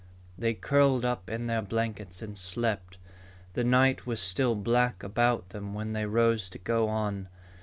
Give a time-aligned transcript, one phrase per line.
[0.35, 2.97] They curled up in their blankets and slept.
[3.53, 7.27] The night was still black about them when they rose to go on.